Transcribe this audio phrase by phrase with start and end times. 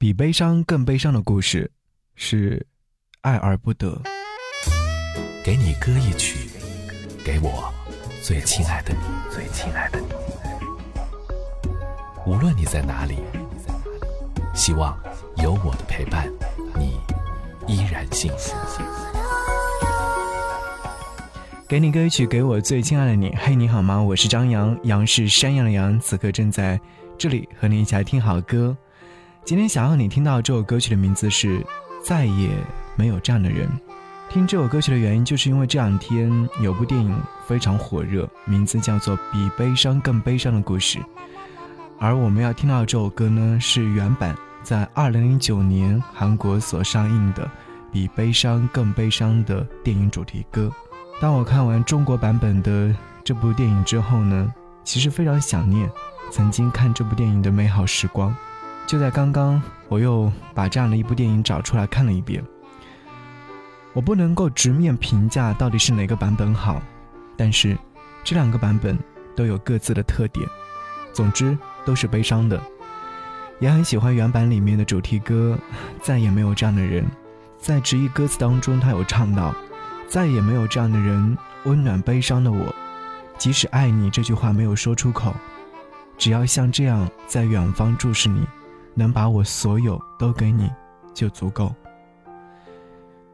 [0.00, 1.70] 比悲伤更悲伤的故事
[2.14, 2.66] 是
[3.20, 4.00] 爱而不得。
[5.44, 6.48] 给你歌一曲，
[7.22, 7.70] 给我
[8.22, 9.00] 最亲爱的你，
[9.30, 10.06] 最亲爱的你。
[12.24, 13.18] 无论你在哪里，
[14.54, 14.98] 希望
[15.36, 16.26] 有我的陪伴，
[16.78, 16.98] 你
[17.66, 18.56] 依然幸福。
[21.68, 23.36] 给你歌曲，给我最亲爱的你。
[23.36, 24.00] 嘿，你好吗？
[24.00, 26.80] 我是张扬，杨是山羊的羊，此刻正在
[27.18, 28.74] 这里和你一起来听好歌。
[29.44, 31.60] 今天想要你听到这首歌曲的名字是
[32.04, 32.50] 《再也
[32.94, 33.66] 没有这样的人》。
[34.28, 40.98] 听这首歌曲的原因，就是因为这两天有部电影非常火热，名字叫做《比悲伤更悲伤的故事》。
[41.98, 47.44] 而我们要听到这首歌呢，是原版在二零零九年韩国所上映的
[47.90, 50.70] 《比悲伤更悲伤》的电影主题歌。
[51.20, 52.94] 当我看完中国版本的
[53.24, 54.52] 这部电影之后呢，
[54.84, 55.90] 其实非常想念
[56.30, 58.32] 曾经看这部电影的美好时光。
[58.86, 62.44] 就在刚刚，我又把这样的一部电影找出来看了一遍。
[63.92, 66.80] 我不能够直面评价到底是哪个版本好，
[67.36, 67.76] 但是
[68.22, 68.98] 这两个版本
[69.34, 70.48] 都有各自的特点。
[71.12, 72.60] 总之都是悲伤的，
[73.58, 75.58] 也很喜欢原版里面的主题歌
[76.00, 77.04] 《再也没有这样的人》。
[77.58, 79.54] 在直译歌词当中，他有唱到
[80.08, 82.72] ：“再也没有这样的人温暖悲伤的我，
[83.38, 85.34] 即使爱你这句话没有说出口，
[86.16, 88.46] 只要像这样在远方注视你。”
[88.94, 90.70] 能把我所有都给你，
[91.14, 91.74] 就足够。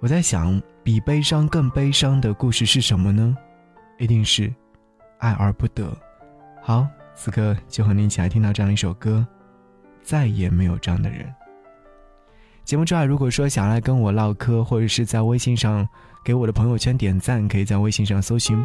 [0.00, 3.36] 我在想，比悲伤更悲伤的故事是什么呢？
[3.98, 4.52] 一定是
[5.18, 5.96] 爱而不得。
[6.62, 9.26] 好，此刻就和你一起来听到这样一首歌，
[10.02, 11.32] 再也没有这样的人。
[12.64, 15.86] 节目之外，如果说想要来跟我唠嗑，或者是在微信上
[16.24, 18.62] 给我的朋友圈点赞，可以在微信上搜寻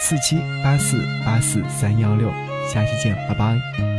[0.00, 2.30] 四七八四八四三幺六。
[2.68, 3.97] 下期见，拜拜。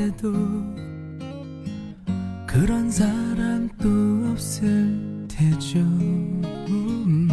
[0.00, 0.32] 태어난데도
[2.46, 5.78] 그런 사람도 없을 테죠.
[5.80, 7.28] 음,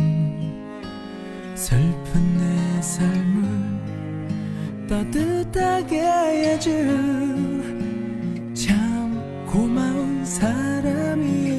[1.56, 3.48] 슬픈 내 삶을
[4.88, 6.66] 따뜻하게 해준
[8.54, 11.57] 참 고마운 사람입니다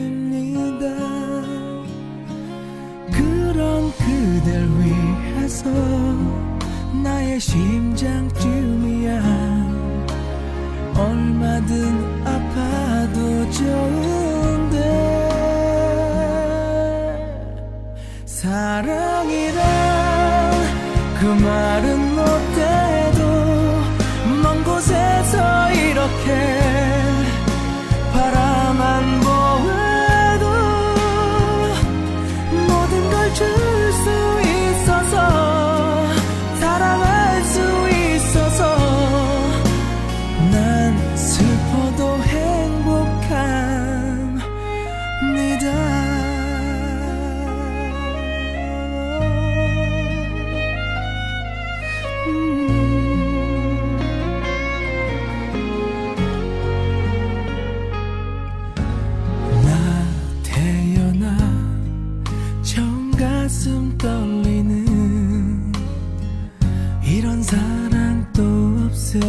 [18.40, 19.58] 사랑이란
[21.18, 23.22] 그 말은 못해도
[24.40, 26.67] 먼 곳에서 이렇게
[69.08, 69.20] 없을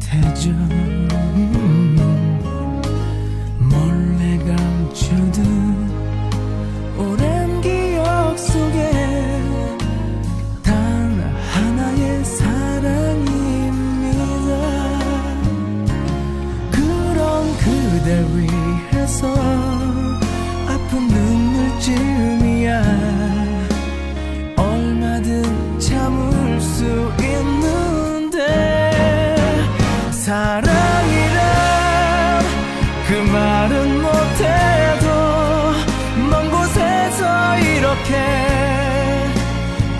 [0.00, 0.91] 테죠
[30.32, 31.42] 사랑이란
[33.06, 35.06] 그 말은 못해도
[36.30, 38.12] 먼 곳에서 이렇게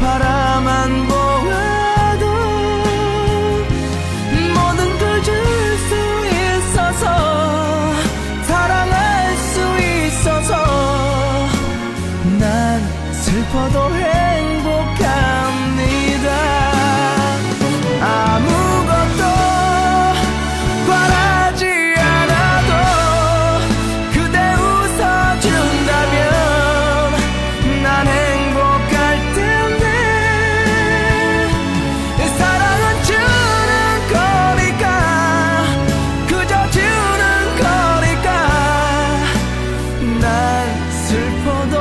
[0.01, 2.25] 바라만 보아도
[4.55, 5.29] 모든 걸 줄
[5.89, 5.93] 수
[6.33, 7.05] 있어서
[8.45, 10.51] 사랑할 수 있어서
[12.41, 12.81] 난
[13.13, 14.22] 슬퍼도 해.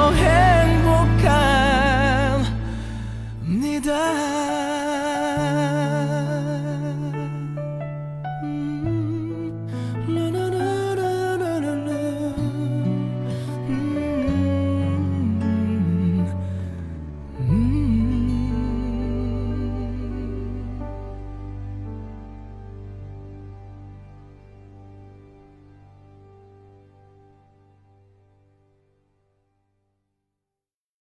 [0.02, 0.61] your head